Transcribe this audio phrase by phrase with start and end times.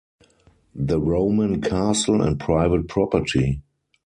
[0.73, 3.61] The Roman castle and private property.